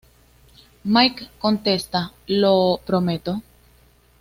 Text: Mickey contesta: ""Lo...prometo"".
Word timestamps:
Mickey 0.83 1.29
contesta: 1.37 2.11
""Lo...prometo"". 2.25 3.43